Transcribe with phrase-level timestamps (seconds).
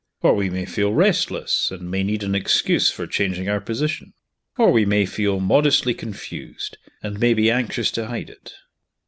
[0.23, 4.15] Or we may feel restless, and may need an excuse for changing our position.
[4.57, 8.51] Or we may feel modestly confused, and may be anxious to hide it.